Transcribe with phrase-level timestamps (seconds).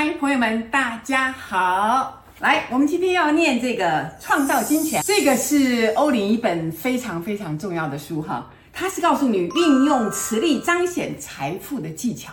[0.00, 2.22] 嗨，朋友们，大家好！
[2.38, 3.84] 来，我们今天要念这个
[4.20, 8.48] 《创造金钱》，这个是欧林一本非常非常重要的书哈。
[8.72, 12.32] 它是告诉你运用磁力彰显财富的技巧。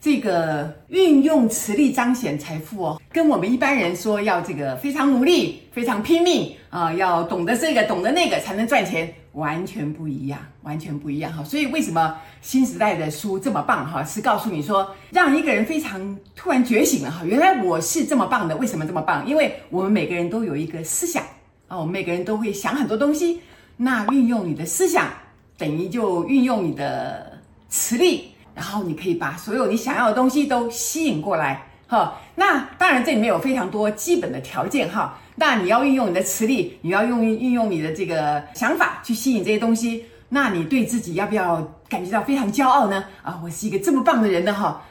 [0.00, 11.44] 这个运用磁力彰显财富哦，跟我们一般人说要这个非常努力、非常拼命啊，要懂得这个、懂得那个才能赚钱，完全不一样，完全不一样哈。
[11.44, 14.02] 所以为什么新时代的书这么棒哈？
[14.04, 18.56] 是告诉你说，让一个人非常突然觉醒了哈，原来我是这么棒的。
[18.56, 19.26] 为什么这么棒？
[19.26, 21.22] 因为我们每个人都有一个思想
[21.68, 23.40] 啊，我们每个人都会想很多东西。
[23.76, 25.08] 那运用你的思想，
[25.56, 27.38] 等于就运用你的
[27.68, 28.32] 磁力。
[28.52, 32.20] 然后你可以把所有你想要的东西都吸引过来，哈。
[32.34, 35.16] 那当然这里面有非常多基本的条件，哈。
[35.40, 40.04] 那你要运用你的磁力，你要用运用你的这个想法去吸引这些东西。
[40.28, 43.02] 那你对自己要不要感觉到非常骄傲呢？
[43.22, 44.84] 啊，我是一个这么棒的人呢，哈。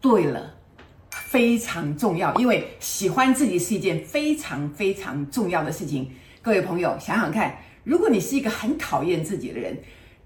[0.00, 0.52] 对了，
[1.10, 6.10] 非常重要，因为喜欢自己是一件非常非常重要的事情。
[6.42, 9.78] 各位朋友，想想看，如果你是一个很讨厌自己的人。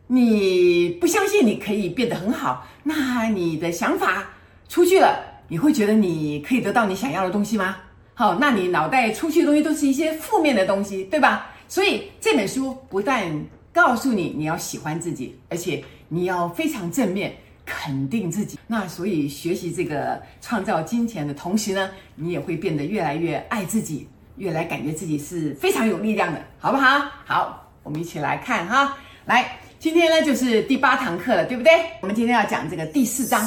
[0.06, 4.30] 你不相信你可以变得很好，那你的想法
[4.66, 7.76] 出去了，你会觉得你可以得到你想要的东西吗？
[8.18, 11.52] 好，那你脑袋出去的东西都是一些负面的东西，对吧？
[11.68, 13.32] 所以这本书不但
[13.72, 17.32] 告诉你你要喜欢自己，而且你要非常正面
[17.64, 18.58] 肯定自己。
[18.66, 27.08] 那所以学习这个创造金钱的同时呢，你也会变得越来越爱自己，越来感觉自己是非常有力量的，好不好？
[27.24, 29.60] 好，我们一起来看哈，来。
[29.78, 31.72] 今天呢，就是第八堂课了，对不对？
[32.00, 33.40] 我们今天要讲这个第四章，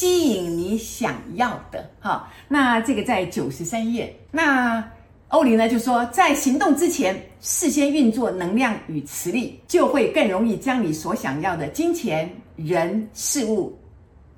[0.00, 1.90] 吸引你想要的。
[2.00, 4.16] 哈，那这个在九十三页。
[4.30, 4.82] 那
[5.28, 13.78] 欧林呢就说，在行动之前，事先运作能量与磁力，就会更容易将你所想要的金钱、人、事物。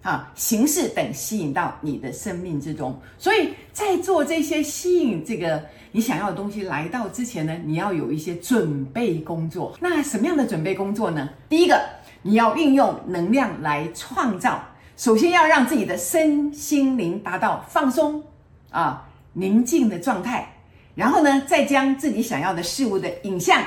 [0.03, 9.79] 啊，形式等吸引到你的生命之中，所以在做这些吸引这个你想要的东西来到之前呢，你要有一些准备工作。
[9.81, 11.31] 那什么样的准备工作呢？
[11.49, 11.81] 第一个，
[12.21, 14.61] 你要运用能量来创造。
[14.97, 18.23] 首先要让自己的身心灵达到放松
[18.71, 20.47] 啊宁静的状态，
[20.95, 23.63] 然后呢，再将自己想要的事物的影像、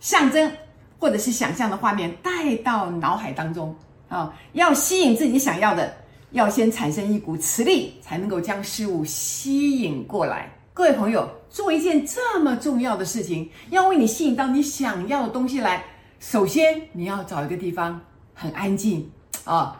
[0.00, 0.50] 象征
[0.98, 3.74] 或者是想象的画面带到脑海当中。
[4.08, 5.92] 啊、要吸引自己想要的，
[6.30, 10.48] 要先产生一股磁力，才能够将事物吸引过来。
[10.72, 15.82] 各位朋友，做一件这么重要的事情，要为你吸引到你想要的东西来，
[16.20, 18.00] 首先你要找一个地方
[18.32, 19.10] 很安静
[19.42, 19.76] 啊、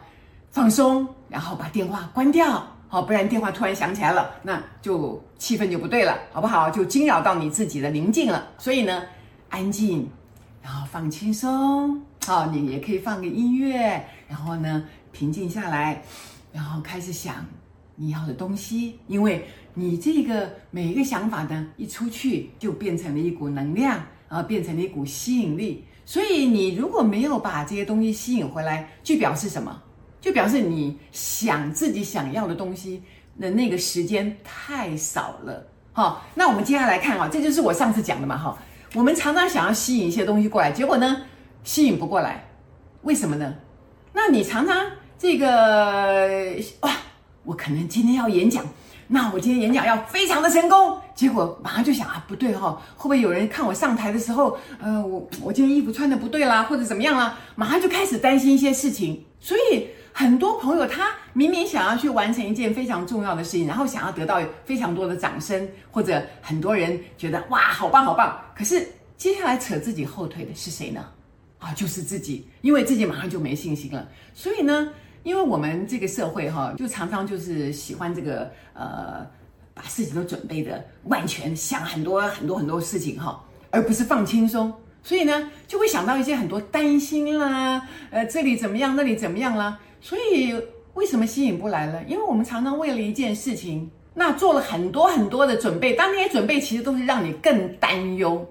[0.56, 6.70] 放松，然后把电话关掉，好、不然电话突然响起来了，那就气氛就不对了，好不好？
[6.70, 8.48] 就惊扰到你自己的宁静了。
[8.56, 9.02] 所以呢，
[9.50, 10.08] 安静，
[10.62, 12.00] 然后放轻松。
[12.24, 16.02] 好，你也可以放个音乐，然后呢，平静下来，
[16.54, 17.44] 然后开始想
[17.94, 25.84] 你要的东西，因为你这个每一个想法呢，一出去就变成了一股能量，然后变成了一股吸引力。
[26.06, 29.82] 所以你如果没有把这些东西吸引回来，就表示什么？
[30.26, 33.00] 就表示你想自己想要的东西
[33.38, 35.64] 的那个时间太少了。
[35.92, 38.58] 好，那我们接下来看啊，这就是我上次讲的嘛，哈，
[38.94, 41.22] 我们常常想要吸引一些东西过来，结果呢？
[41.62, 42.44] 吸引不过来，
[43.02, 43.54] 为什么呢？
[44.12, 44.84] 那你常常
[45.16, 46.90] 这个哇，
[47.44, 48.64] 我可能今天要演讲，
[49.06, 59.24] 那我今天演讲要非常的成功，结果马上就想啊，不对哈、哦，会不会有人看我上台的时候，呃，我我今天衣服穿的不对啦，或者怎么样啦，马上就开始担心一些事情。
[59.38, 68.86] 所以很多朋友他明明想要去完成一件非常重要的事情，然后想要得到非常多的掌声，或者很多人觉得哇，好棒好棒，可是
[69.16, 71.06] 接下来扯自己后腿的是谁呢？
[71.58, 74.08] 啊，就是自己，因为自己马上就没信心了。
[74.34, 74.92] 所以呢，
[75.22, 79.26] 因为我们这个社会哈，就常常就是喜欢这个呃，
[79.74, 84.72] 把事情都准备的万全，想很多很多很多事情哈，而不是放轻松。
[85.06, 87.80] 所以呢，就会想到一些很多担心啦，
[88.10, 89.78] 呃，这里怎么样，那里怎么样啦。
[90.00, 90.52] 所以
[90.94, 92.02] 为什么吸引不来了？
[92.08, 98.44] 因为我们常常为了一件事情，那做了很多很多的准备，但那些准备其实都是让你更担忧，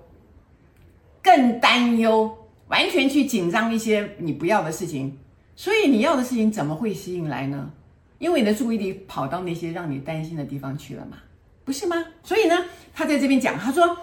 [1.21, 2.33] 更担忧。
[2.69, 5.15] 完全去紧张一些你不要的事情，
[5.57, 7.69] 所以你要的事情怎么会吸引来呢？
[8.17, 11.17] 因为你的注意力跑到那些让你担心的地方去了嘛，
[11.65, 12.01] 不是吗？
[12.23, 12.55] 所以呢，
[12.93, 13.97] 他在这边讲，他说，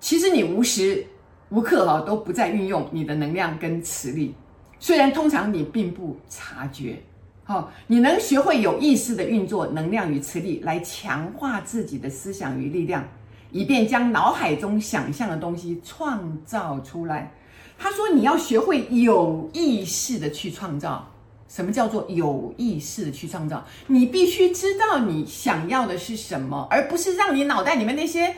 [0.00, 1.04] 其实你无时
[1.50, 4.34] 无刻哈都不在运用你的能量跟磁力，
[4.78, 7.02] 虽然通常你并不察觉，
[7.44, 13.04] 好，你能学会有意识的运作能量与磁力来强化自己的思想与力量，
[13.50, 17.32] 以便将脑海中想象的东西创造出来。
[17.76, 21.10] 他说：“你要学会有意识的去创造，
[21.48, 23.64] 什么叫做有意识的去创造？
[23.86, 28.34] 你必须知道你想要的是什么，而不是让你脑袋里面那些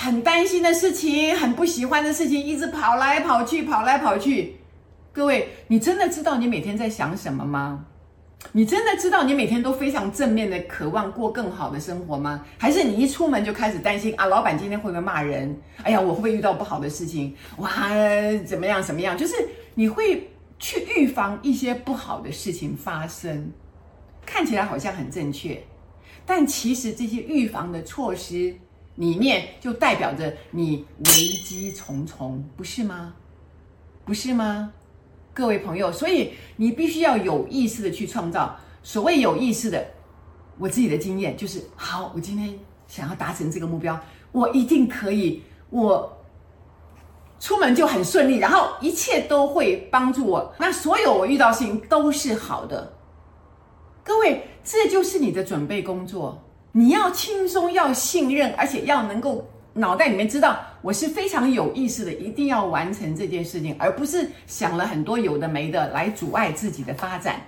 [0.00, 4.54] 很担心的事情、很不喜欢的事情一直跑来跑去、跑来跑去。
[5.12, 7.84] 各位，你真的知道你每天在想什么吗？
[8.52, 12.44] 你真的知道你每天都非常正面的渴望过更好的生活吗？
[12.58, 15.60] 还是你一出门就开始担心啊，老板今天会不会骂人？
[15.82, 17.34] 哎呀，我会不会遇到不好的事情？
[17.56, 17.68] 哇，
[18.46, 18.80] 怎么样？
[18.80, 19.18] 怎么样？
[19.18, 19.34] 就是
[19.74, 20.30] 你会。
[20.60, 23.52] 去预防一些不好的事情发生，
[24.26, 25.62] 看起来好像很正确，
[26.26, 28.52] 但其实这些预防的措施
[28.98, 31.12] 里面就代表着你危
[31.42, 33.14] 机重重，不是吗？
[34.04, 34.70] 不是吗？
[35.32, 38.54] 各位朋友，所以你必须要有意识的去创造。
[38.82, 39.84] 所谓有意识的，
[40.58, 43.98] 我自己的经验就是：好，我今天想要达成这个目标，
[44.32, 45.42] 我一定可以。
[45.70, 46.14] 我。
[47.40, 50.52] 出门就很顺利，然后一切都会帮助我。
[50.58, 52.92] 那所有我遇到事情都是好的。
[54.02, 56.42] 各位，这就是你的准备工作。
[56.78, 67.40] 你要轻松，要信任，而且要能够脑袋里面知道我是非常有意识的，一定要完成这件事情，而不是想了很多有的没的来阻碍自己的发展，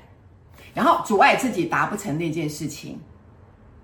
[0.74, 2.98] 然后阻碍自己达不成那件事情。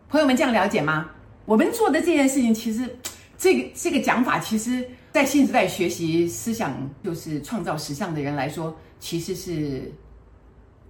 [0.08, 1.08] 朋友们，这样了解吗？
[1.44, 2.98] 我们做的这件事情，其实
[3.38, 4.84] 这个这个讲法，其实。
[5.12, 9.90] 在新时代学习思想，就是创造实相的人来说，其实是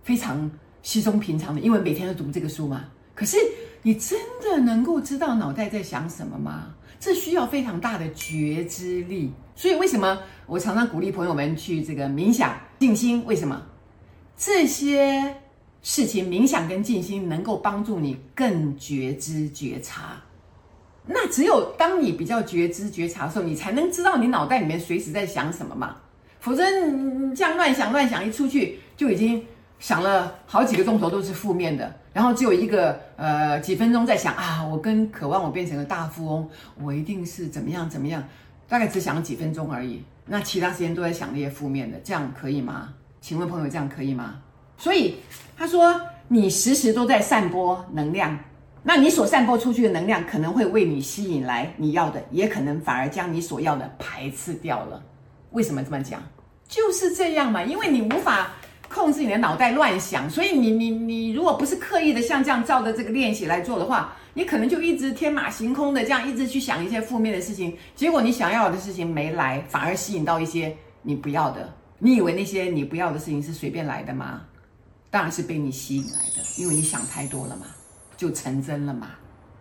[0.03, 0.50] 非常
[0.82, 2.87] 稀松平常的，因为每天都读这个书嘛。
[3.14, 3.37] 可是，
[3.86, 6.74] 你真的能够知道脑袋在想什么吗？
[6.98, 9.32] 这需要非常大的觉知力。
[9.54, 13.24] 所以，为什么我常常鼓励朋友们去这个冥想、静心？
[13.26, 13.62] 为什么
[14.36, 15.36] 这些
[15.82, 20.20] 事情，冥想跟静心能够帮助你更觉知觉察？
[21.06, 25.94] 那只有当你比较觉知觉察的时候，你才能知道你脑袋里面随时在想什么嘛。
[26.40, 29.46] 否则你这样乱想乱想，一出去就已经
[29.78, 36.49] 想了好几个钟头都是负面的，然后只有一个呃几分钟在想啊，我跟渴望我变成个大富翁，
[36.82, 38.23] 我一定是怎么样怎么样，
[38.69, 40.02] 大概只想了几分钟而已。
[40.25, 42.94] 那其他时间都在想那些负面的，这样可以吗？
[43.20, 44.37] 请问朋友，这样可以吗？
[44.78, 45.17] 所以
[45.56, 48.37] 他说，你时时都在散播能量。
[48.82, 55.02] 那你所散播出去的能量可能会为你吸引来你要的，也可能反而将你所要的排斥掉了。
[55.50, 56.22] 为什么这么讲？
[56.69, 58.52] 就是这样嘛，因为你无法
[58.88, 71.72] 控制你的脑袋乱想，所以你你你如果不是刻意的像这样照着这个练习来做的话，你可能就一直天马行空的这样一直去想一些负面的事情，结果你想要的事情没来，反而吸引到一些你不要的。
[71.98, 74.42] 你以为那些你不要的事情是随便来的吗？
[75.10, 77.66] 当然是被你吸引来的，因为你想太多了嘛。
[78.16, 79.08] 就成真了嘛，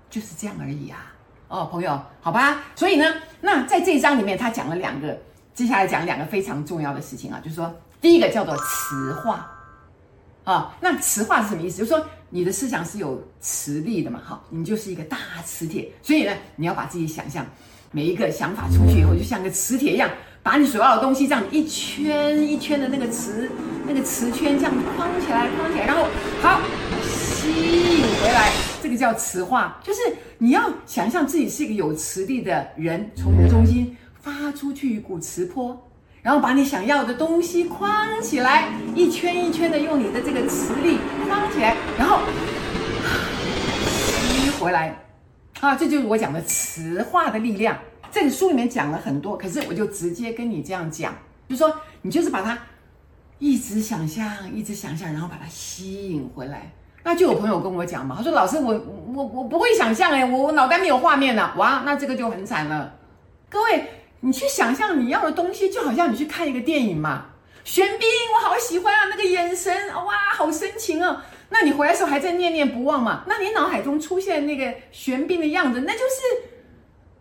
[0.10, 1.14] 就是这样而已啊。
[1.50, 2.64] 哦，朋友，好吧。
[2.74, 3.06] 所以呢，
[3.42, 5.18] 那在这一章里面，他讲了两个，
[5.54, 9.50] 接下来讲两个非常重要的事情啊，就是说，第一个叫做磁化
[10.44, 10.76] 啊。
[10.82, 11.78] 那磁化是什么意思？
[11.78, 15.92] 就是说你的思想是有磁力的嘛，好，你就是一个大磁铁。
[16.02, 17.46] 所以呢，你要把自己想象，
[17.92, 20.10] 每一个想法出去以后，就像个磁铁一样，
[20.44, 23.50] 把你所要的东西这样一圈一圈的那个磁
[23.88, 26.06] 那个磁圈这样框起来，框起来，然后
[26.42, 26.62] 好。
[27.08, 28.52] 吸引回来，
[28.82, 30.00] 这个叫磁化，就是
[30.40, 35.80] 你要想象自己是一个有磁力的人，从你的中心发出去一股磁波，
[36.26, 42.18] 然后把你想要的东西框起来，一圈一圈的用你的这个磁力框起来，然后
[43.86, 44.98] 吸回来，
[45.60, 47.78] 啊，这就是我讲的磁化的力量。
[48.10, 51.14] 这个书里面讲了很多，可是我就直接跟你这样讲，
[51.48, 52.58] 就是说你就是把它
[53.38, 56.72] 一直想象，一直想象，然后把它吸引回来。
[57.04, 58.74] 那就有朋友跟我讲嘛，他说：“老师，我
[59.14, 62.96] 我我不会想象哎，我我脑袋没有画面呐，哇，那这个就很惨了。
[63.48, 63.88] 各位，
[64.26, 67.28] 你去想象你要的东西，就好像你去看一个电影嘛。
[67.64, 71.22] 玄彬，我好喜欢啊，那个眼神，哇，好深情哦。
[71.50, 73.24] 那你回来的时候还在念念不忘嘛？
[73.28, 76.22] 那你脑海中出现那个玄彬的样子，那就是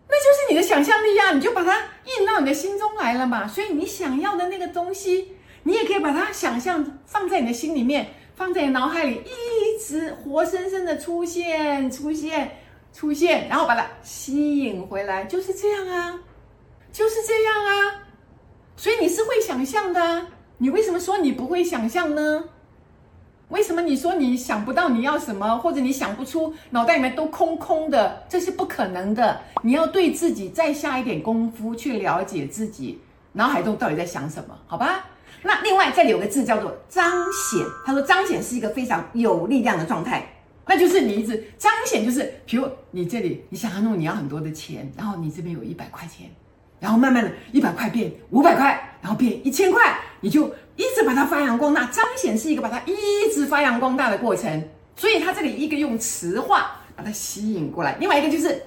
[0.09, 3.47] 那就是你的想象力啊，你就把它印到你的心中来了嘛。
[3.47, 12.51] 所以你想要的那个东西，你也可以把它想象放在你的心里面。”放在你脑海里，一直活生生的出现、出现、
[12.93, 16.19] 出现，然后把它吸引回来，就是这样啊，
[16.95, 18.01] 就是这样啊。
[18.77, 20.27] 所以你是会想象的，
[20.59, 22.45] 你为什么说你不会想象呢？
[23.49, 28.23] 为什么你说你想不到你要什么，或者你想不出，脑袋里面都空空的？
[28.29, 29.41] 这是不可能的。
[29.61, 33.01] 你要对自己再下一点功夫，去了解自己
[33.33, 35.05] 脑海中到底在想什么，好吧？
[35.43, 40.25] 那另外这里有个字叫做彰显，他说彰显是一个非常有力量的状态，
[40.65, 46.29] 那就是你一直彰显，就是比如你这里你想要弄你要很多的钱，然后你这边有一百块钱，
[46.79, 54.63] 然后慢慢的一百块变五百块，然后变一千块，你就一直把它发扬光大，彰显是一个把它一直发扬光大的过程。
[54.95, 58.63] 所以它这里一个用词话把它吸引过来，另外一个就是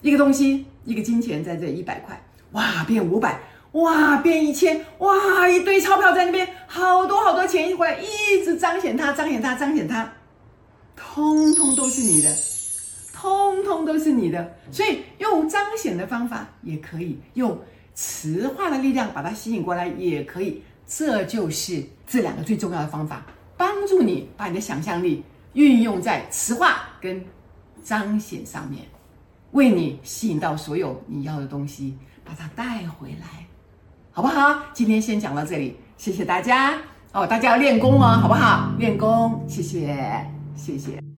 [0.00, 2.18] 一个东西，一个金钱在这一百块，
[2.52, 3.38] 哇，变五百，
[3.72, 10.10] 哇，变一千，哇，一堆钞票在那边，好多好多钱一过来，一直彰显它，彰显它，彰显它，
[10.96, 12.34] 通通都是你的，
[13.22, 14.52] 通通都是你的。
[14.72, 17.56] 所以用彰显的方法也可以，用
[17.94, 20.60] 磁化的力量把它吸引过来也可以。
[20.84, 23.24] 这就是这两个最重要的方法，
[23.56, 27.24] 帮助你把你的想象力运用在磁化跟
[27.84, 28.82] 彰显上面，
[29.52, 33.46] 为你吸引到所有你要的东西，把它带回来，
[34.10, 34.60] 好不好？
[34.74, 36.76] 今天先讲到这里，谢谢大家
[37.12, 38.72] 哦，大家要练功哦，好不好？
[38.78, 40.26] 练功，谢谢，
[40.56, 41.11] 谢谢。